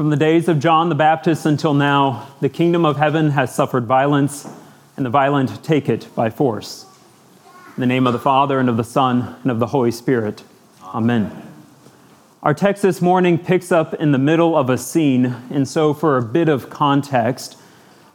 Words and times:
From 0.00 0.08
the 0.08 0.16
days 0.16 0.48
of 0.48 0.60
John 0.60 0.88
the 0.88 0.94
Baptist 0.94 1.44
until 1.44 1.74
now, 1.74 2.26
the 2.40 2.48
kingdom 2.48 2.86
of 2.86 2.96
heaven 2.96 3.32
has 3.32 3.54
suffered 3.54 3.84
violence, 3.84 4.48
and 4.96 5.04
the 5.04 5.10
violent 5.10 5.62
take 5.62 5.90
it 5.90 6.08
by 6.14 6.30
force. 6.30 6.86
In 7.76 7.82
the 7.82 7.86
name 7.86 8.06
of 8.06 8.14
the 8.14 8.18
Father, 8.18 8.58
and 8.58 8.70
of 8.70 8.78
the 8.78 8.82
Son, 8.82 9.36
and 9.42 9.50
of 9.50 9.58
the 9.58 9.66
Holy 9.66 9.90
Spirit. 9.90 10.42
Amen. 10.82 11.30
Our 12.42 12.54
text 12.54 12.82
this 12.82 13.02
morning 13.02 13.36
picks 13.36 13.70
up 13.70 13.92
in 13.92 14.12
the 14.12 14.18
middle 14.18 14.56
of 14.56 14.70
a 14.70 14.78
scene, 14.78 15.36
and 15.50 15.68
so 15.68 15.92
for 15.92 16.16
a 16.16 16.22
bit 16.22 16.48
of 16.48 16.70
context, 16.70 17.58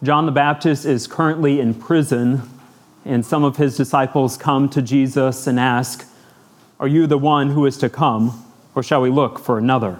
John 0.02 0.26
the 0.26 0.32
Baptist 0.32 0.86
is 0.86 1.06
currently 1.06 1.60
in 1.60 1.76
prison, 1.76 2.50
and 3.06 3.24
some 3.24 3.44
of 3.44 3.58
his 3.58 3.78
disciples 3.78 4.38
come 4.38 4.70
to 4.70 4.82
Jesus 4.82 5.46
and 5.46 5.60
ask, 5.60 6.04
Are 6.80 6.88
you 6.88 7.06
the 7.06 7.20
one 7.20 7.52
who 7.52 7.64
is 7.68 7.78
to 7.78 7.92
come, 7.92 8.44
or 8.74 8.82
shall 8.82 9.02
we 9.02 9.12
look 9.12 9.38
for 9.38 9.60
another? 9.60 10.00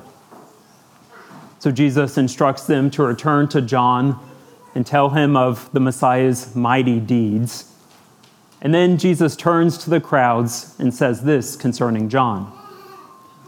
So 1.66 1.72
Jesus 1.72 2.16
instructs 2.16 2.68
them 2.68 2.92
to 2.92 3.02
return 3.02 3.48
to 3.48 3.60
John 3.60 4.20
and 4.76 4.86
tell 4.86 5.10
him 5.10 5.36
of 5.36 5.68
the 5.74 5.80
Messiah's 5.80 6.56
mighty 6.56 7.00
deeds. 7.00 7.74
And 8.62 8.72
then 8.72 9.00
Jesus 9.00 9.36
turns 9.36 9.76
to 9.80 9.90
the 9.90 10.00
crowds 10.00 10.76
and 10.78 10.94
says 10.94 11.24
this 11.24 11.56
concerning 11.56 12.08
John 12.08 12.44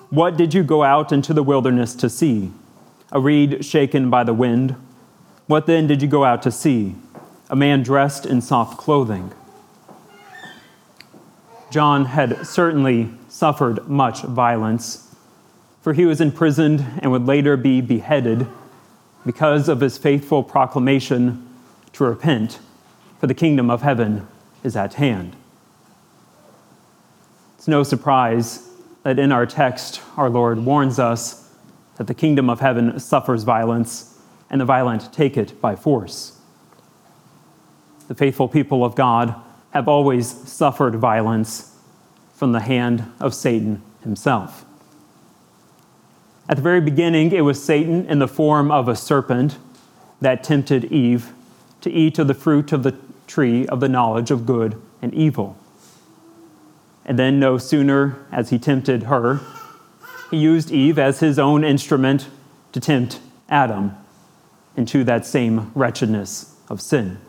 What 0.09 0.35
did 0.35 0.55
you 0.55 0.63
go 0.63 0.81
out 0.81 1.11
into 1.11 1.31
the 1.31 1.43
wilderness 1.43 1.93
to 1.93 2.09
see? 2.09 2.51
A 3.11 3.19
reed 3.19 3.63
shaken 3.63 4.09
by 4.09 4.23
the 4.23 4.33
wind? 4.33 4.75
What 5.45 5.67
then 5.67 5.85
did 5.85 6.01
you 6.01 6.07
go 6.07 6.23
out 6.23 6.41
to 6.41 6.51
see? 6.51 6.95
A 7.51 7.55
man 7.55 7.83
dressed 7.83 8.25
in 8.25 8.41
soft 8.41 8.79
clothing. 8.79 9.31
John 11.69 12.05
had 12.05 12.47
certainly 12.47 13.11
suffered 13.29 13.87
much 13.87 14.23
violence 14.23 15.06
for 15.87 15.93
he 15.93 16.05
was 16.05 16.19
imprisoned 16.19 16.85
and 16.99 17.13
would 17.13 17.25
later 17.25 17.55
be 17.55 17.79
beheaded 17.79 18.45
because 19.25 19.69
of 19.69 19.79
his 19.79 19.97
faithful 19.97 20.43
proclamation 20.43 21.47
to 21.93 22.03
repent, 22.03 22.59
for 23.21 23.27
the 23.27 23.33
kingdom 23.33 23.69
of 23.69 23.81
heaven 23.83 24.27
is 24.65 24.75
at 24.75 24.95
hand. 24.95 25.33
It's 27.57 27.69
no 27.69 27.83
surprise 27.83 28.67
that 29.03 29.17
in 29.17 29.31
our 29.31 29.45
text, 29.45 30.01
our 30.17 30.29
Lord 30.29 30.59
warns 30.59 30.99
us 30.99 31.49
that 31.95 32.07
the 32.07 32.13
kingdom 32.13 32.49
of 32.49 32.59
heaven 32.59 32.99
suffers 32.99 33.43
violence, 33.43 34.19
and 34.49 34.59
the 34.59 34.65
violent 34.65 35.13
take 35.13 35.37
it 35.37 35.61
by 35.61 35.77
force. 35.77 36.37
The 38.09 38.15
faithful 38.15 38.49
people 38.49 38.83
of 38.83 38.93
God 38.93 39.35
have 39.71 39.87
always 39.87 40.27
suffered 40.27 40.95
violence 40.95 41.73
from 42.33 42.51
the 42.51 42.59
hand 42.59 43.09
of 43.21 43.33
Satan 43.33 43.81
himself. 44.03 44.65
At 46.49 46.55
the 46.55 46.63
very 46.63 46.79
beginning, 46.79 47.31
it 47.31 47.41
was 47.41 47.61
Satan 47.61 48.05
in 48.05 48.19
the 48.19 48.27
form 48.27 48.71
of 48.71 48.87
a 48.87 48.95
serpent 48.95 49.57
that 50.21 50.43
tempted 50.43 50.85
Eve 50.85 51.33
to 51.81 51.91
eat 51.91 52.17
of 52.19 52.27
the 52.27 52.33
fruit 52.33 52.71
of 52.71 52.83
the 52.83 52.95
tree 53.27 53.67
of 53.67 53.81
the 53.81 53.89
knowledge 53.89 54.31
of 54.31 54.45
good 54.45 54.81
and 55.01 55.13
evil. 55.13 55.57
And 57.05 57.19
then, 57.19 57.39
no 57.39 57.57
sooner 57.57 58.25
as 58.31 58.49
he 58.49 58.59
tempted 58.59 59.03
her, 59.03 59.41
he 60.31 60.37
used 60.37 60.71
Eve 60.71 60.97
as 60.97 61.19
his 61.19 61.37
own 61.37 61.63
instrument 61.63 62.27
to 62.71 62.79
tempt 62.79 63.19
Adam 63.49 63.95
into 64.75 65.03
that 65.03 65.25
same 65.25 65.71
wretchedness 65.73 66.55
of 66.69 66.81
sin. 66.81 67.19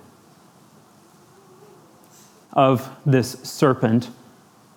Of 2.52 2.90
this 3.06 3.32
serpent, 3.42 4.10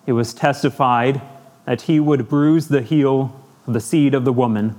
it 0.06 0.14
was 0.14 0.34
testified 0.34 1.22
that 1.66 1.84
he 1.84 2.00
would 2.00 2.28
bruise 2.28 2.68
the 2.68 2.82
heel 2.82 3.41
of 3.68 3.74
the 3.74 3.80
seed 3.80 4.14
of 4.14 4.26
the 4.26 4.34
woman, 4.34 4.76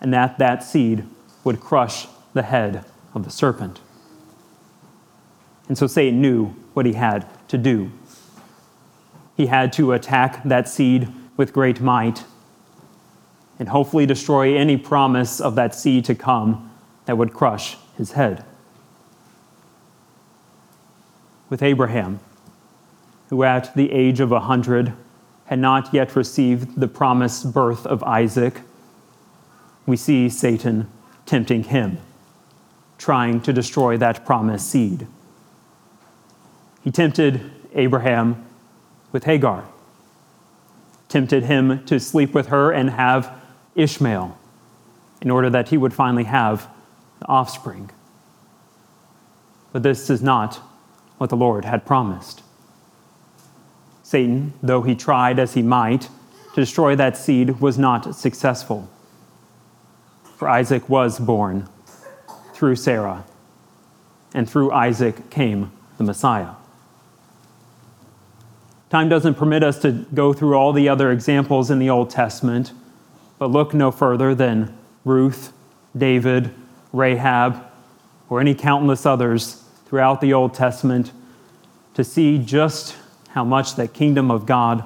and 0.00 0.12
that 0.12 0.38
that 0.38 0.62
seed 0.62 1.04
would 1.42 1.60
crush 1.60 2.06
the 2.32 2.42
head 2.42 2.84
of 3.14 3.24
the 3.24 3.30
serpent. 3.30 3.80
And 5.68 5.78
so 5.78 5.86
Satan 5.86 6.20
knew 6.20 6.54
what 6.74 6.86
he 6.86 6.92
had 6.92 7.26
to 7.48 7.58
do. 7.58 7.90
He 9.36 9.46
had 9.46 9.72
to 9.74 9.92
attack 9.92 10.42
that 10.44 10.68
seed 10.68 11.08
with 11.36 11.52
great 11.52 11.80
might 11.80 12.24
and 13.58 13.68
hopefully 13.68 14.06
destroy 14.06 14.56
any 14.56 14.76
promise 14.76 15.40
of 15.40 15.54
that 15.54 15.74
seed 15.74 16.04
to 16.06 16.14
come 16.14 16.70
that 17.06 17.16
would 17.16 17.32
crush 17.32 17.76
his 17.96 18.12
head. 18.12 18.44
With 21.48 21.62
Abraham, 21.62 22.20
who 23.28 23.42
at 23.44 23.74
the 23.74 23.92
age 23.92 24.20
of 24.20 24.32
a 24.32 24.40
hundred 24.40 24.92
had 25.46 25.58
not 25.58 25.92
yet 25.92 26.16
received 26.16 26.80
the 26.80 26.88
promised 26.88 27.52
birth 27.52 27.86
of 27.86 28.02
Isaac, 28.02 28.60
we 29.86 29.96
see 29.96 30.28
Satan 30.28 30.88
tempting 31.26 31.64
him, 31.64 31.98
trying 32.98 33.40
to 33.42 33.52
destroy 33.52 33.96
that 33.98 34.24
promised 34.24 34.70
seed. 34.70 35.06
He 36.82 36.90
tempted 36.90 37.50
Abraham 37.74 38.46
with 39.12 39.24
Hagar, 39.24 39.64
tempted 41.08 41.44
him 41.44 41.84
to 41.86 42.00
sleep 42.00 42.34
with 42.34 42.48
her 42.48 42.70
and 42.70 42.90
have 42.90 43.32
Ishmael 43.74 44.38
in 45.20 45.30
order 45.30 45.50
that 45.50 45.68
he 45.68 45.76
would 45.76 45.94
finally 45.94 46.24
have 46.24 46.68
the 47.20 47.26
offspring. 47.26 47.90
But 49.72 49.82
this 49.82 50.08
is 50.08 50.22
not 50.22 50.56
what 51.18 51.30
the 51.30 51.36
Lord 51.36 51.64
had 51.64 51.84
promised. 51.86 52.43
Satan, 54.14 54.52
though 54.62 54.82
he 54.82 54.94
tried 54.94 55.40
as 55.40 55.54
he 55.54 55.62
might 55.62 56.02
to 56.02 56.60
destroy 56.60 56.94
that 56.94 57.16
seed, 57.16 57.60
was 57.60 57.76
not 57.76 58.14
successful. 58.14 58.88
For 60.36 60.48
Isaac 60.48 60.88
was 60.88 61.18
born 61.18 61.68
through 62.52 62.76
Sarah, 62.76 63.24
and 64.32 64.48
through 64.48 64.70
Isaac 64.70 65.30
came 65.30 65.72
the 65.98 66.04
Messiah. 66.04 66.50
Time 68.88 69.08
doesn't 69.08 69.34
permit 69.34 69.64
us 69.64 69.80
to 69.80 70.06
go 70.14 70.32
through 70.32 70.54
all 70.54 70.72
the 70.72 70.88
other 70.88 71.10
examples 71.10 71.68
in 71.68 71.80
the 71.80 71.90
Old 71.90 72.08
Testament, 72.08 72.70
but 73.40 73.50
look 73.50 73.74
no 73.74 73.90
further 73.90 74.32
than 74.32 74.78
Ruth, 75.04 75.52
David, 75.96 76.54
Rahab, 76.92 77.64
or 78.30 78.40
any 78.40 78.54
countless 78.54 79.06
others 79.06 79.64
throughout 79.86 80.20
the 80.20 80.32
Old 80.32 80.54
Testament 80.54 81.10
to 81.94 82.04
see 82.04 82.38
just 82.38 82.94
how 83.34 83.42
much 83.42 83.74
that 83.74 83.92
kingdom 83.92 84.30
of 84.30 84.46
God 84.46 84.84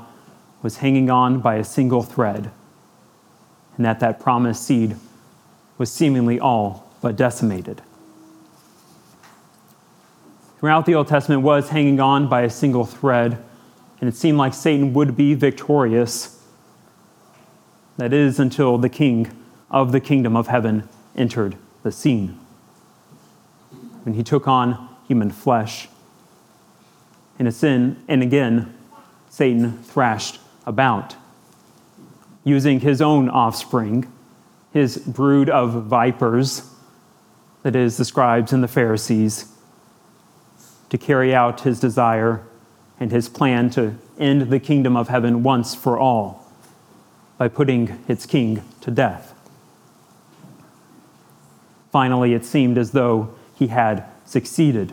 was 0.63 0.79
hanging 0.79 1.11
on 1.11 1.41
by 1.41 1.57
a 1.57 1.65
single 1.65 2.03
thread, 2.03 2.51
and 3.77 3.85
that 3.85 4.01
that 4.01 4.19
promised 4.19 4.65
seed 4.65 4.97
was 5.77 5.93
seemingly 5.93 6.41
all 6.41 6.91
but 7.03 7.15
decimated. 7.15 7.83
Throughout 10.59 10.87
the 10.87 10.95
Old 10.95 11.09
Testament 11.09 11.43
was 11.43 11.69
hanging 11.69 12.01
on 12.01 12.27
by 12.27 12.41
a 12.41 12.49
single 12.49 12.87
thread, 12.87 13.37
and 14.01 14.09
it 14.09 14.17
seemed 14.17 14.39
like 14.39 14.55
Satan 14.55 14.95
would 14.95 15.15
be 15.15 15.35
victorious. 15.35 16.43
That 17.99 18.15
is 18.15 18.41
until 18.41 18.79
the 18.79 18.89
king 18.89 19.31
of 19.71 19.93
the 19.93 20.01
kingdom 20.01 20.35
of 20.35 20.47
heaven 20.47 20.89
entered 21.15 21.57
the 21.83 21.93
scene. 21.93 22.39
When 24.05 24.15
he 24.15 24.23
took 24.23 24.49
on 24.49 24.89
human 25.07 25.31
flesh 25.31 25.89
in 27.39 27.47
a 27.47 27.53
sin, 27.53 27.97
and 28.09 28.23
again, 28.23 28.75
Satan 29.31 29.79
thrashed 29.83 30.41
about, 30.67 31.15
using 32.45 32.81
his 32.81 33.01
own 33.01 33.29
offspring, 33.29 34.11
his 34.73 34.99
brood 34.99 35.49
of 35.49 35.85
vipers, 35.85 36.69
that 37.63 37.77
is, 37.77 37.97
the 37.97 38.05
scribes 38.05 38.53
and 38.53 38.63
the 38.63 38.69
Pharisees, 38.69 39.53
to 40.91 40.99
carry 40.99 41.35
out 41.35 41.61
his 41.61 41.79
desire 41.79 42.43
and 42.99 43.13
his 43.13 43.29
plan 43.29 43.71
to 43.71 43.95
end 44.19 44.51
the 44.51 44.59
kingdom 44.59 44.97
of 44.97 45.09
heaven 45.09 45.43
once 45.43 45.75
for 45.75 45.99
all 45.99 46.47
by 47.37 47.47
putting 47.47 48.03
its 48.09 48.27
king 48.27 48.63
to 48.81 48.91
death. 48.91 49.35
Finally, 51.93 52.35
it 52.35 52.45
seemed 52.45 52.77
as 52.77 52.91
though 52.91 53.35
he 53.55 53.69
had 53.69 54.05
succeeded 54.25 54.93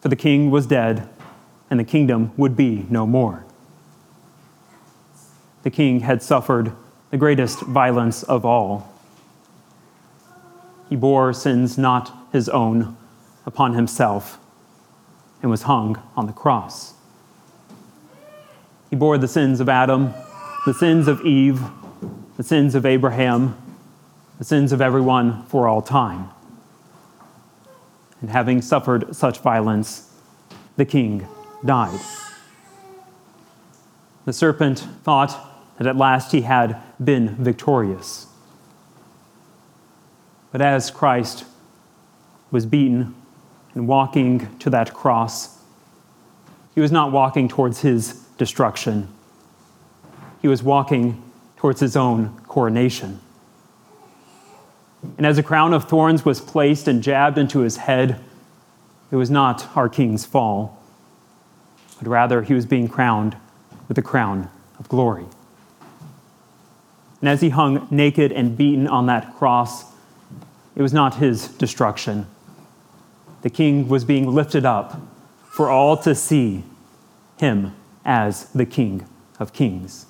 for 0.00 0.08
the 0.08 0.16
king 0.16 0.50
was 0.50 0.66
dead, 0.66 1.08
and 1.70 1.78
the 1.78 1.84
kingdom 1.84 2.32
would 2.36 2.56
be 2.56 2.86
no 2.88 3.06
more. 3.06 3.44
The 5.62 5.70
king 5.70 6.00
had 6.00 6.22
suffered 6.22 6.72
the 7.10 7.16
greatest 7.16 7.60
violence 7.60 8.22
of 8.22 8.44
all. 8.44 8.92
He 10.88 10.96
bore 10.96 11.32
sins 11.32 11.76
not 11.76 12.12
his 12.32 12.48
own 12.48 12.96
upon 13.44 13.74
himself 13.74 14.38
and 15.42 15.50
was 15.50 15.62
hung 15.62 16.00
on 16.16 16.26
the 16.26 16.32
cross. 16.32 16.94
He 18.90 18.96
bore 18.96 19.18
the 19.18 19.28
sins 19.28 19.60
of 19.60 19.68
Adam, 19.68 20.14
the 20.64 20.74
sins 20.74 21.08
of 21.08 21.20
Eve, 21.22 21.60
the 22.36 22.42
sins 22.42 22.74
of 22.74 22.86
Abraham, 22.86 23.56
the 24.38 24.44
sins 24.44 24.72
of 24.72 24.80
everyone 24.80 25.44
for 25.46 25.68
all 25.68 25.82
time 25.82 26.30
and 28.20 28.30
having 28.30 28.60
suffered 28.62 29.14
such 29.14 29.40
violence, 29.40 30.12
the 30.76 30.84
king 30.84 31.26
died. 31.64 32.00
The 34.24 34.32
serpent 34.32 34.80
thought 35.02 35.36
that 35.78 35.86
at 35.86 35.96
last 35.96 36.32
he 36.32 36.42
had 36.42 36.80
been 37.02 37.36
victorious. 37.36 38.26
But 40.50 40.60
as 40.60 40.90
Christ 40.90 41.44
was 42.50 42.66
beaten 42.66 43.14
and 43.74 43.86
walking 43.86 44.58
to 44.58 44.70
that 44.70 44.92
cross, 44.92 45.58
he 46.74 46.80
was 46.80 46.92
not 46.92 47.12
walking 47.12 47.48
towards 47.48 47.80
his 47.80 48.24
destruction. 48.38 49.08
He 50.40 50.48
was 50.48 50.62
walking 50.62 51.22
towards 51.56 51.80
his 51.80 51.96
own 51.96 52.38
coronation. 52.46 53.20
And 55.16 55.26
as 55.26 55.38
a 55.38 55.42
crown 55.42 55.72
of 55.72 55.84
thorns 55.84 56.24
was 56.24 56.40
placed 56.40 56.88
and 56.88 57.02
jabbed 57.02 57.38
into 57.38 57.60
his 57.60 57.76
head, 57.76 58.20
it 59.10 59.16
was 59.16 59.30
not 59.30 59.76
our 59.76 59.88
king's 59.88 60.24
fall, 60.24 60.82
but 61.98 62.08
rather 62.08 62.42
he 62.42 62.54
was 62.54 62.66
being 62.66 62.88
crowned 62.88 63.36
with 63.86 63.96
a 63.98 64.02
crown 64.02 64.50
of 64.78 64.88
glory. 64.88 65.24
And 67.20 67.28
as 67.28 67.40
he 67.40 67.48
hung 67.48 67.88
naked 67.90 68.32
and 68.32 68.56
beaten 68.56 68.86
on 68.86 69.06
that 69.06 69.34
cross, 69.36 69.84
it 70.76 70.82
was 70.82 70.92
not 70.92 71.16
his 71.16 71.48
destruction. 71.48 72.26
The 73.42 73.50
king 73.50 73.88
was 73.88 74.04
being 74.04 74.32
lifted 74.32 74.64
up 74.64 75.00
for 75.42 75.68
all 75.68 75.96
to 75.98 76.14
see 76.14 76.64
him 77.38 77.74
as 78.04 78.50
the 78.52 78.66
king 78.66 79.06
of 79.40 79.52
kings. 79.52 80.06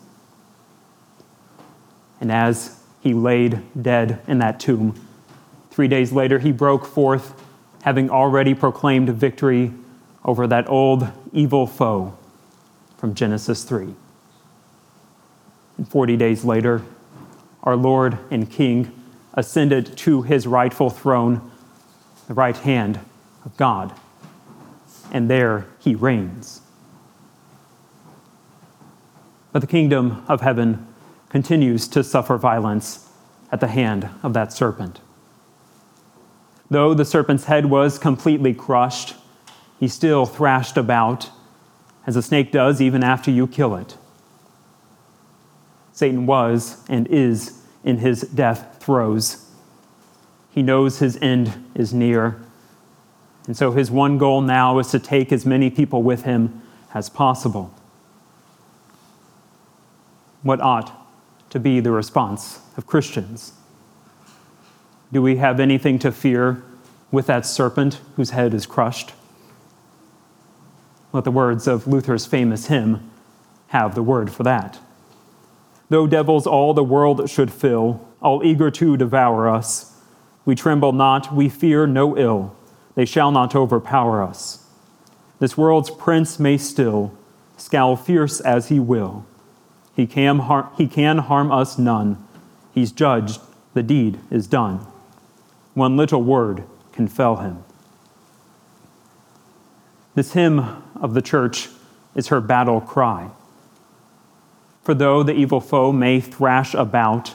And 2.20 2.32
as 2.32 2.77
he 3.00 3.14
laid 3.14 3.62
dead 3.80 4.20
in 4.26 4.38
that 4.38 4.58
tomb, 4.60 4.94
three 5.70 5.88
days 5.88 6.12
later 6.12 6.38
he 6.38 6.52
broke 6.52 6.84
forth, 6.84 7.40
having 7.82 8.10
already 8.10 8.54
proclaimed 8.54 9.08
victory 9.10 9.72
over 10.24 10.46
that 10.46 10.68
old 10.68 11.08
evil 11.32 11.66
foe 11.66 12.18
from 12.96 13.14
Genesis 13.14 13.62
3. 13.62 13.94
And 15.76 15.88
40 15.88 16.16
days 16.16 16.44
later, 16.44 16.82
our 17.62 17.76
Lord 17.76 18.18
and 18.30 18.50
King 18.50 18.92
ascended 19.34 19.96
to 19.98 20.22
his 20.22 20.46
rightful 20.46 20.90
throne, 20.90 21.50
the 22.26 22.34
right 22.34 22.56
hand 22.56 22.98
of 23.44 23.56
God. 23.56 23.94
And 25.12 25.30
there 25.30 25.66
he 25.78 25.94
reigns. 25.94 26.60
But 29.52 29.60
the 29.60 29.68
kingdom 29.68 30.24
of 30.28 30.40
heaven 30.40 30.87
continues 31.28 31.88
to 31.88 32.02
suffer 32.02 32.36
violence 32.36 33.08
at 33.50 33.60
the 33.60 33.68
hand 33.68 34.08
of 34.22 34.32
that 34.34 34.52
serpent. 34.52 35.00
Though 36.70 36.94
the 36.94 37.04
serpent's 37.04 37.44
head 37.44 37.66
was 37.66 37.98
completely 37.98 38.52
crushed, 38.54 39.14
he 39.80 39.88
still 39.88 40.26
thrashed 40.26 40.76
about, 40.76 41.30
as 42.06 42.16
a 42.16 42.22
snake 42.22 42.52
does 42.52 42.80
even 42.80 43.02
after 43.02 43.30
you 43.30 43.46
kill 43.46 43.76
it. 43.76 43.96
Satan 45.92 46.26
was 46.26 46.84
and 46.88 47.06
is 47.08 47.62
in 47.84 47.98
his 47.98 48.22
death 48.22 48.76
throes. 48.80 49.50
He 50.50 50.62
knows 50.62 50.98
his 50.98 51.16
end 51.20 51.70
is 51.74 51.94
near. 51.94 52.40
And 53.46 53.56
so 53.56 53.72
his 53.72 53.90
one 53.90 54.18
goal 54.18 54.40
now 54.40 54.78
is 54.78 54.88
to 54.88 54.98
take 54.98 55.32
as 55.32 55.46
many 55.46 55.70
people 55.70 56.02
with 56.02 56.24
him 56.24 56.62
as 56.92 57.08
possible. 57.08 57.74
What 60.42 60.60
ought 60.60 60.97
to 61.50 61.58
be 61.58 61.80
the 61.80 61.90
response 61.90 62.60
of 62.76 62.86
Christians? 62.86 63.52
Do 65.12 65.22
we 65.22 65.36
have 65.36 65.60
anything 65.60 65.98
to 66.00 66.12
fear 66.12 66.62
with 67.10 67.26
that 67.26 67.46
serpent 67.46 68.00
whose 68.16 68.30
head 68.30 68.52
is 68.52 68.66
crushed? 68.66 69.12
Let 71.12 71.24
the 71.24 71.30
words 71.30 71.66
of 71.66 71.86
Luther's 71.86 72.26
famous 72.26 72.66
hymn 72.66 73.10
have 73.68 73.94
the 73.94 74.02
word 74.02 74.30
for 74.30 74.42
that. 74.42 74.78
Though 75.88 76.06
devils 76.06 76.46
all 76.46 76.74
the 76.74 76.84
world 76.84 77.30
should 77.30 77.50
fill, 77.50 78.06
all 78.20 78.44
eager 78.44 78.70
to 78.72 78.96
devour 78.96 79.48
us, 79.48 79.96
we 80.44 80.54
tremble 80.54 80.92
not, 80.92 81.34
we 81.34 81.48
fear 81.48 81.86
no 81.86 82.16
ill, 82.16 82.54
they 82.94 83.04
shall 83.04 83.30
not 83.30 83.54
overpower 83.54 84.22
us. 84.22 84.66
This 85.38 85.56
world's 85.56 85.90
prince 85.90 86.38
may 86.38 86.58
still 86.58 87.12
scowl 87.56 87.96
fierce 87.96 88.40
as 88.40 88.68
he 88.68 88.80
will. 88.80 89.24
He 89.98 90.06
can, 90.06 90.38
har- 90.38 90.70
he 90.76 90.86
can 90.86 91.18
harm 91.18 91.50
us 91.50 91.76
none. 91.76 92.24
He's 92.72 92.92
judged, 92.92 93.40
the 93.74 93.82
deed 93.82 94.20
is 94.30 94.46
done. 94.46 94.86
One 95.74 95.96
little 95.96 96.22
word 96.22 96.62
can 96.92 97.08
fell 97.08 97.38
him. 97.38 97.64
This 100.14 100.34
hymn 100.34 100.60
of 100.94 101.14
the 101.14 101.20
church 101.20 101.68
is 102.14 102.28
her 102.28 102.40
battle 102.40 102.80
cry. 102.80 103.30
For 104.84 104.94
though 104.94 105.24
the 105.24 105.34
evil 105.34 105.60
foe 105.60 105.90
may 105.90 106.20
thrash 106.20 106.74
about, 106.74 107.34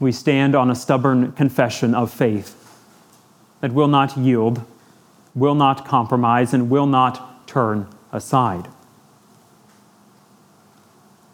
we 0.00 0.10
stand 0.10 0.54
on 0.54 0.70
a 0.70 0.74
stubborn 0.74 1.32
confession 1.32 1.94
of 1.94 2.10
faith 2.10 2.80
that 3.60 3.74
will 3.74 3.88
not 3.88 4.16
yield, 4.16 4.62
will 5.34 5.54
not 5.54 5.86
compromise, 5.86 6.54
and 6.54 6.70
will 6.70 6.86
not 6.86 7.46
turn 7.46 7.88
aside. 8.10 8.68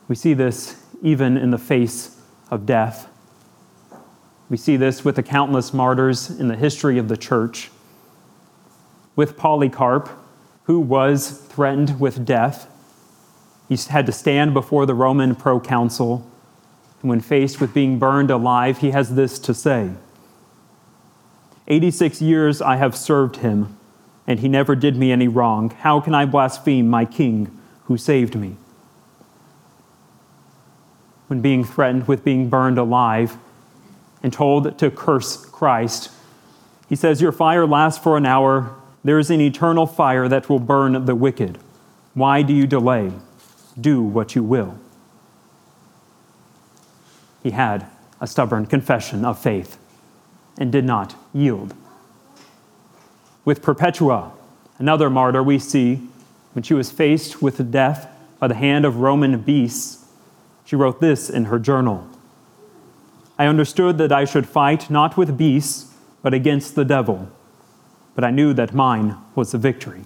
We 0.09 0.15
see 0.15 0.35
this 0.35 0.83
even 1.03 1.37
in 1.37 1.51
the 1.51 1.59
face 1.59 2.21
of 2.51 2.67
death. 2.67 3.09
We 4.51 4.57
see 4.57 4.77
this 4.77 5.05
with 5.05 5.17
the 5.17 5.23
countless 5.23 5.73
martyrs 5.73 6.31
in 6.31 6.49
the 6.49 6.57
history 6.57 6.99
of 6.99 7.09
the 7.09 7.17
church. 7.17 7.71
With 9.17 9.37
Polycarp, 9.37 10.11
who 10.65 10.81
was 10.81 11.31
threatened 11.31 12.01
with 12.01 12.25
death, 12.25 12.71
he 13.69 13.77
had 13.89 14.07
to 14.07 14.13
stand 14.13 14.53
before 14.53 14.87
the 14.87 14.95
Roman 14.95 15.35
proconsul. 15.35 16.31
And 17.01 17.11
when 17.11 17.21
faced 17.21 17.61
with 17.61 17.73
being 17.73 17.99
burned 17.99 18.31
alive, 18.31 18.79
he 18.79 18.91
has 18.91 19.15
this 19.15 19.39
to 19.41 19.55
say 19.55 19.91
86 21.67 22.21
years 22.21 22.61
I 22.61 22.77
have 22.77 22.95
served 22.95 23.37
him, 23.37 23.77
and 24.27 24.41
he 24.41 24.49
never 24.49 24.77
did 24.77 24.97
me 24.97 25.11
any 25.13 25.29
wrong. 25.29 25.71
How 25.71 26.01
can 26.01 26.15
I 26.15 26.27
blaspheme 26.27 26.89
my 26.89 27.07
king 27.07 27.59
who 27.85 27.97
saved 27.97 28.35
me? 28.35 28.57
When 31.27 31.41
being 31.41 31.65
threatened 31.65 32.07
with 32.07 32.25
being 32.25 32.49
burned 32.49 32.79
alive 32.79 33.37
and 34.23 34.33
told 34.33 34.79
to 34.79 34.91
curse 34.91 35.37
Christ, 35.37 36.11
he 36.89 36.97
says, 36.97 37.21
Your 37.21 37.33
fire 37.33 37.67
lasts 37.67 38.03
for 38.03 38.17
an 38.17 38.27
hour. 38.27 38.75
There 39.03 39.19
is 39.19 39.31
an 39.31 39.41
eternal 39.41 39.87
fire 39.87 40.29
that 40.29 40.49
will 40.49 40.59
burn 40.59 41.05
the 41.05 41.15
wicked. 41.15 41.59
Why 42.15 42.43
do 42.43 42.53
you 42.53 42.67
delay? 42.67 43.13
do 43.81 44.03
what 44.03 44.35
you 44.35 44.43
will. 44.43 44.79
He 47.43 47.51
had 47.51 47.87
a 48.21 48.27
stubborn 48.27 48.67
confession 48.67 49.25
of 49.25 49.39
faith 49.39 49.79
and 50.59 50.71
did 50.71 50.85
not 50.85 51.15
yield. 51.33 51.75
With 53.45 53.63
Perpetua, 53.63 54.33
another 54.79 55.11
martyr 55.11 55.43
we 55.43 55.59
see, 55.59 56.09
when 56.53 56.63
she 56.63 56.75
was 56.75 56.91
faced 56.91 57.43
with 57.43 57.73
death 57.73 58.09
by 58.39 58.47
the 58.47 58.55
hand 58.55 58.85
of 58.85 58.97
Roman 58.97 59.39
beasts, 59.41 60.04
she 60.65 60.77
wrote 60.77 61.01
this 61.01 61.29
in 61.29 61.47
her 61.47 61.59
journal 61.59 62.09
I 63.39 63.47
understood 63.47 63.99
that 63.99 64.13
I 64.13 64.25
should 64.25 64.47
fight 64.47 64.91
not 64.91 65.17
with 65.17 65.37
beasts, 65.37 65.93
but 66.23 66.33
against 66.33 66.75
the 66.75 66.85
devil, 66.85 67.29
but 68.15 68.23
I 68.23 68.31
knew 68.31 68.53
that 68.55 68.73
mine 68.73 69.17
was 69.35 69.51
the 69.53 69.59
victory. 69.59 70.05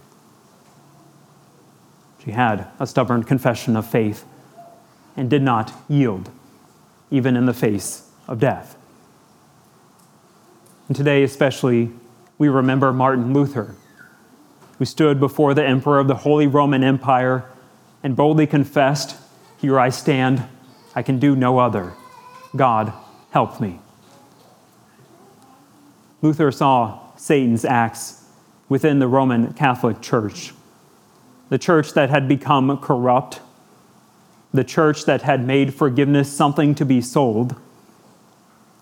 She 2.24 2.30
had 2.30 2.68
a 2.80 2.86
stubborn 2.86 3.24
confession 3.24 3.76
of 3.76 3.86
faith 3.86 4.24
and 5.16 5.28
did 5.28 5.42
not 5.42 5.72
yield, 5.88 6.30
even 7.10 7.36
in 7.36 7.46
the 7.46 7.54
face 7.54 8.10
of 8.26 8.40
death. 8.40 8.76
And 10.88 10.96
today, 10.96 11.22
especially, 11.22 11.90
we 12.38 12.48
remember 12.48 12.92
Martin 12.92 13.34
Luther, 13.34 13.74
who 14.78 14.84
stood 14.84 15.20
before 15.20 15.52
the 15.52 15.66
emperor 15.66 15.98
of 15.98 16.08
the 16.08 16.14
Holy 16.14 16.46
Roman 16.46 16.82
Empire 16.82 17.44
and 18.02 18.16
boldly 18.16 18.46
confessed, 18.46 19.16
Here 19.58 19.78
I 19.78 19.90
stand, 19.90 20.42
I 20.94 21.02
can 21.02 21.18
do 21.18 21.36
no 21.36 21.58
other. 21.58 21.94
God, 22.56 22.92
help 23.30 23.60
me. 23.60 23.80
Luther 26.22 26.50
saw 26.50 27.00
Satan's 27.16 27.64
acts 27.64 28.24
within 28.68 28.98
the 28.98 29.06
Roman 29.08 29.52
Catholic 29.52 30.00
Church 30.00 30.52
the 31.48 31.58
church 31.58 31.92
that 31.94 32.10
had 32.10 32.28
become 32.28 32.76
corrupt, 32.78 33.40
the 34.52 34.64
church 34.64 35.04
that 35.04 35.22
had 35.22 35.46
made 35.46 35.74
forgiveness 35.74 36.30
something 36.30 36.74
to 36.74 36.84
be 36.84 37.00
sold, 37.00 37.56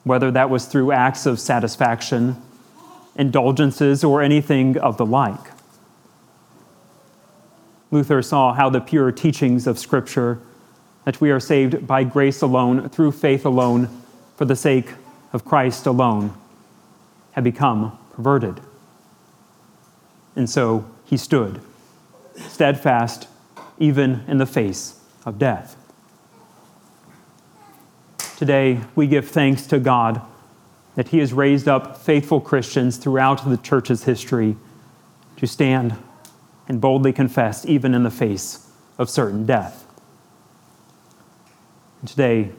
whether 0.05 0.31
that 0.31 0.51
was 0.51 0.67
through 0.67 0.93
acts 0.93 1.27
of 1.27 1.39
satisfaction, 1.39 2.37
indulgences, 3.17 4.05
or 4.05 4.23
anything 4.23 4.77
of 4.79 4.97
the 4.97 5.07
like. 5.07 5.53
Luther 7.91 8.21
saw 8.21 8.53
how 8.53 8.69
the 8.69 8.81
pure 8.81 9.13
teachings 9.13 9.67
of 9.67 9.79
Scripture, 9.79 10.41
that 11.07 11.21
we 11.21 11.31
are 11.31 11.39
saved 11.39 11.87
by 11.87 12.03
grace 12.03 12.43
alone, 12.43 12.89
through 12.89 13.13
faith 13.13 13.47
alone, 13.47 13.89
for 14.35 14.45
the 14.45 14.57
sake 14.57 14.91
of 15.33 15.45
Christ 15.45 15.87
alone, 15.87 16.35
had 17.31 17.45
become 17.45 17.97
perverted. 18.13 18.61
And 20.35 20.51
so 20.51 20.85
he 21.05 21.17
stood 21.17 21.61
steadfast 22.49 23.29
even 23.79 24.25
in 24.27 24.39
the 24.39 24.47
face 24.47 24.99
of 25.25 25.39
death. 25.39 25.77
Today, 28.37 28.81
we 28.97 29.07
give 29.07 29.29
thanks 29.29 29.65
to 29.69 29.79
God 29.79 30.21
that 30.97 31.09
He 31.09 31.19
has 31.19 31.33
raised 31.33 31.69
up 31.69 31.97
faithful 31.99 32.41
Christians 32.41 32.97
throughout 32.97 33.49
the 33.49 33.57
church's 33.57 34.05
history 34.05 34.57
to 35.37 35.47
stand 35.47 35.95
and 36.67 36.81
boldly 36.81 37.13
confess, 37.13 37.65
even 37.65 37.95
in 37.95 38.03
the 38.03 38.11
face 38.11 38.69
of 38.99 39.09
certain 39.09 39.47
death. 39.47 39.86
And 42.01 42.09
today, 42.09 42.51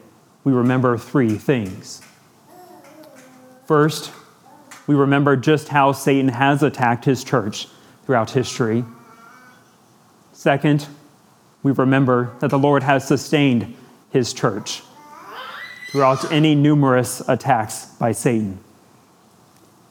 we 0.44 0.52
remember 0.52 0.98
three 0.98 1.36
things. 1.36 2.02
First, 3.66 4.10
we 4.86 4.94
remember 4.94 5.36
just 5.36 5.68
how 5.68 5.92
Satan 5.92 6.28
has 6.28 6.62
attacked 6.62 7.04
his 7.04 7.22
church 7.22 7.68
throughout 8.04 8.30
history. 8.30 8.84
Second, 10.32 10.86
we 11.62 11.72
remember 11.72 12.34
that 12.40 12.48
the 12.48 12.58
Lord 12.58 12.82
has 12.82 13.06
sustained 13.06 13.76
his 14.10 14.32
church 14.32 14.82
throughout 15.90 16.32
any 16.32 16.54
numerous 16.54 17.20
attacks 17.28 17.86
by 17.96 18.12
Satan. 18.12 18.58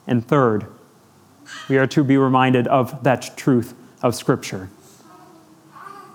And 0.06 0.26
third, 0.26 0.66
we 1.68 1.78
are 1.78 1.86
to 1.86 2.02
be 2.02 2.16
reminded 2.16 2.66
of 2.66 3.04
that 3.04 3.36
truth 3.36 3.74
of 4.02 4.14
Scripture 4.14 4.68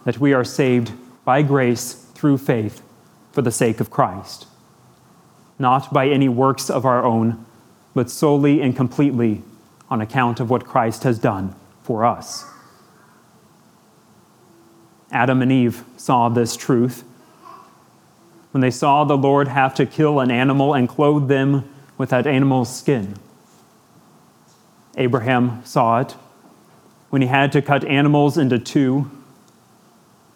that 0.03 0.19
we 0.19 0.33
are 0.33 0.43
saved 0.43 0.91
by 1.23 1.41
grace 1.41 1.93
through 2.13 2.37
faith 2.37 2.81
for 3.33 3.41
the 3.41 3.51
sake 3.51 3.81
of 3.81 3.89
Christ, 3.89 4.45
not 5.59 5.91
by 5.91 6.07
any 6.07 6.29
works 6.29 6.69
of 6.69 6.85
our 6.85 7.03
own, 7.03 7.45
but 7.93 8.09
solely 8.09 8.61
and 8.61 8.75
completely 8.75 9.41
on 9.89 9.99
account 9.99 10.39
of 10.39 10.49
what 10.49 10.65
Christ 10.65 11.03
has 11.03 11.19
done 11.19 11.55
for 11.81 12.05
us. 12.05 12.45
Adam 15.11 15.41
and 15.41 15.51
Eve 15.51 15.83
saw 15.97 16.29
this 16.29 16.55
truth 16.55 17.03
when 18.51 18.61
they 18.61 18.71
saw 18.71 19.03
the 19.03 19.17
Lord 19.17 19.47
have 19.47 19.73
to 19.75 19.85
kill 19.85 20.19
an 20.19 20.29
animal 20.29 20.75
and 20.75 20.87
clothe 20.87 21.27
them 21.27 21.67
with 21.97 22.09
that 22.09 22.27
animal's 22.27 22.73
skin. 22.73 23.15
Abraham 24.95 25.65
saw 25.65 26.01
it 26.01 26.11
when 27.09 27.23
he 27.23 27.27
had 27.27 27.51
to 27.53 27.63
cut 27.63 27.83
animals 27.85 28.37
into 28.37 28.59
two, 28.59 29.09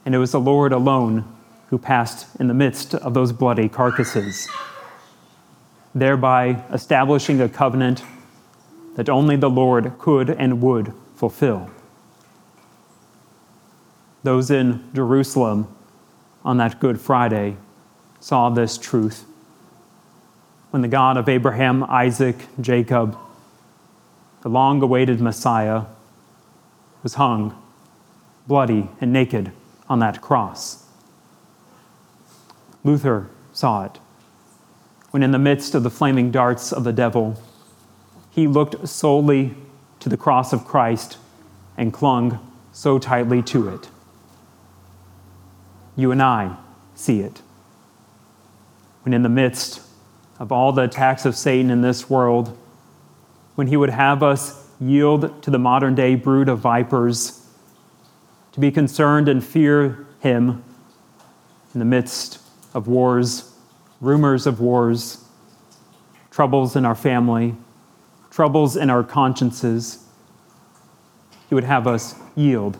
and 0.04 0.16
it 0.16 0.18
was 0.18 0.32
the 0.32 0.40
Lord 0.40 0.72
alone 0.72 1.26
who 1.70 1.78
passed 1.78 2.28
in 2.40 2.48
the 2.48 2.54
midst 2.54 2.94
of 2.96 3.14
those 3.14 3.32
bloody 3.32 3.68
carcasses, 3.68 4.48
thereby 5.94 6.64
establishing 6.72 7.42
a 7.42 7.50
covenant 7.50 8.04
that 8.96 9.10
only 9.10 9.36
the 9.36 9.50
Lord 9.50 9.98
could 10.00 10.30
and 10.30 10.62
would 10.62 10.94
fulfill. 11.16 11.70
Those 14.24 14.50
in 14.50 14.84
Jerusalem 14.94 15.68
on 16.44 16.58
that 16.58 16.80
Good 16.80 17.00
Friday 17.00 17.58
saw 18.20 18.50
this 18.50 18.78
truth 18.78 19.26
when 20.72 20.82
the 20.82 20.88
God 20.88 21.18
of 21.18 21.30
Abraham, 21.30 21.84
Isaac, 21.84 22.36
Jacob, 22.60 23.18
the 24.42 24.50
long 24.50 24.82
awaited 24.82 25.22
Messiah, 25.22 25.84
was 27.04 27.14
hung 27.14 27.62
bloody 28.48 28.90
and 29.00 29.14
naked 29.14 29.52
on 29.90 30.00
that 30.00 30.22
cross. 30.22 30.87
Luther 32.88 33.28
saw 33.52 33.84
it 33.84 34.00
when, 35.12 35.22
in 35.22 35.32
the 35.32 35.40
midst 35.40 35.76
of 35.76 35.84
the 35.84 35.90
flaming 35.90 36.32
darts 36.32 36.72
of 36.72 36.86
the 36.86 36.94
devil, 36.94 37.38
he 38.32 38.48
looked 38.48 38.88
solely 38.88 39.56
to 40.00 40.08
the 40.08 40.16
cross 40.16 40.54
of 40.54 40.64
Christ 40.64 41.18
and 41.76 41.92
clung 41.92 42.40
so 42.72 42.98
tightly 42.98 43.42
to 43.44 43.68
it. 43.68 43.90
You 45.98 46.12
and 46.12 46.22
I 46.22 46.56
see 46.96 47.20
it. 47.20 47.42
When, 49.04 49.14
in 49.14 49.22
the 49.22 49.30
midst 49.30 49.82
of 50.40 50.54
all 50.54 50.72
the 50.72 50.84
attacks 50.84 51.26
of 51.26 51.36
Satan 51.36 51.70
in 51.70 51.82
this 51.82 52.10
world, 52.10 52.58
when 53.56 53.68
he 53.68 53.76
would 53.76 53.90
have 53.90 54.24
us 54.24 54.66
yield 54.80 55.44
to 55.44 55.52
the 55.52 55.60
modern 55.60 55.94
day 55.94 56.16
brood 56.16 56.48
of 56.48 56.60
vipers, 56.60 57.46
to 58.54 58.62
be 58.62 58.72
concerned 58.72 59.28
and 59.28 59.44
fear 59.44 60.08
him 60.22 60.64
in 61.74 61.80
the 61.80 61.86
midst 61.86 62.47
of 62.78 62.88
wars, 62.88 63.52
rumors 64.02 64.46
of 64.46 64.60
wars, 64.62 65.26
troubles 66.30 66.76
in 66.76 66.86
our 66.86 66.94
family, 66.94 67.56
troubles 68.30 68.78
in 68.78 68.92
our 68.92 69.04
consciences. 69.04 70.06
He 71.50 71.56
would 71.56 71.64
have 71.64 71.88
us 71.88 72.14
yield 72.36 72.78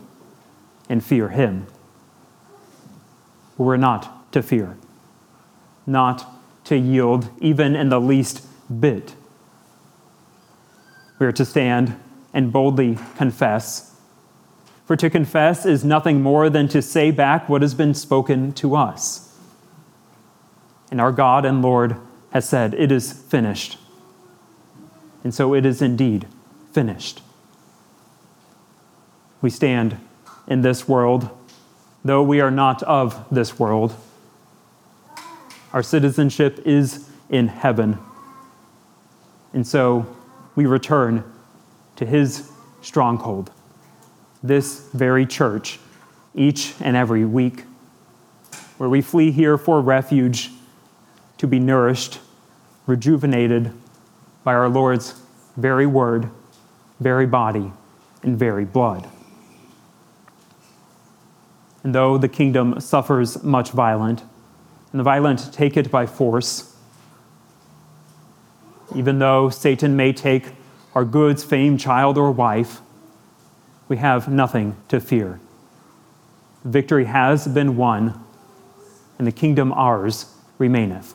and 0.88 1.04
fear 1.04 1.30
him. 1.30 1.66
We're 3.56 3.76
not 3.76 4.30
to 4.30 4.40
fear, 4.40 4.76
not 5.84 6.24
to 6.66 6.76
yield 6.76 7.28
even 7.40 7.74
in 7.74 7.88
the 7.88 8.00
least 8.00 8.46
bit. 8.80 9.16
We 11.18 11.26
are 11.26 11.32
to 11.32 11.44
stand 11.44 11.98
and 12.32 12.52
boldly 12.52 12.98
confess. 13.16 13.96
For 14.86 14.94
to 14.94 15.10
confess 15.10 15.66
is 15.66 15.84
nothing 15.84 16.22
more 16.22 16.48
than 16.48 16.68
to 16.68 16.82
say 16.82 17.10
back 17.10 17.48
what 17.48 17.62
has 17.62 17.74
been 17.74 17.94
spoken 17.94 18.52
to 18.52 18.76
us. 18.76 19.27
And 20.90 21.00
our 21.00 21.12
God 21.12 21.44
and 21.44 21.62
Lord 21.62 21.96
has 22.32 22.48
said, 22.48 22.74
It 22.74 22.90
is 22.90 23.12
finished. 23.12 23.78
And 25.24 25.34
so 25.34 25.54
it 25.54 25.66
is 25.66 25.82
indeed 25.82 26.26
finished. 26.72 27.20
We 29.42 29.50
stand 29.50 29.98
in 30.46 30.62
this 30.62 30.88
world, 30.88 31.28
though 32.04 32.22
we 32.22 32.40
are 32.40 32.50
not 32.50 32.82
of 32.84 33.24
this 33.30 33.58
world. 33.58 33.94
Our 35.72 35.82
citizenship 35.82 36.60
is 36.64 37.08
in 37.28 37.48
heaven. 37.48 37.98
And 39.52 39.66
so 39.66 40.06
we 40.54 40.66
return 40.66 41.24
to 41.96 42.06
his 42.06 42.50
stronghold, 42.80 43.50
this 44.42 44.88
very 44.92 45.26
church, 45.26 45.78
each 46.34 46.74
and 46.80 46.96
every 46.96 47.24
week, 47.24 47.64
where 48.78 48.88
we 48.88 49.02
flee 49.02 49.30
here 49.30 49.58
for 49.58 49.80
refuge 49.80 50.50
to 51.38 51.46
be 51.46 51.58
nourished, 51.58 52.20
rejuvenated 52.86 53.72
by 54.44 54.54
our 54.54 54.68
Lord's 54.68 55.20
very 55.56 55.86
word, 55.86 56.30
very 57.00 57.26
body, 57.26 57.72
and 58.22 58.38
very 58.38 58.64
blood. 58.64 59.08
And 61.82 61.94
though 61.94 62.18
the 62.18 62.28
kingdom 62.28 62.80
suffers 62.80 63.42
much 63.42 63.70
violence, 63.70 64.22
and 64.92 65.00
the 65.00 65.04
violent 65.04 65.52
take 65.52 65.76
it 65.76 65.90
by 65.90 66.06
force, 66.06 66.76
even 68.94 69.18
though 69.18 69.50
Satan 69.50 69.96
may 69.96 70.12
take 70.12 70.52
our 70.94 71.04
goods, 71.04 71.44
fame, 71.44 71.78
child, 71.78 72.16
or 72.18 72.32
wife, 72.32 72.80
we 73.86 73.98
have 73.98 74.28
nothing 74.28 74.76
to 74.88 75.00
fear. 75.00 75.40
Victory 76.64 77.04
has 77.04 77.46
been 77.46 77.76
won, 77.76 78.22
and 79.18 79.26
the 79.26 79.32
kingdom 79.32 79.72
ours 79.72 80.34
remaineth. 80.58 81.14